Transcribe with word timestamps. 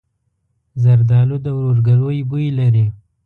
زردالو 0.83 1.37
د 1.45 1.47
ورورګلوۍ 1.57 2.19
بوی 2.29 2.47
لري. 2.59 2.85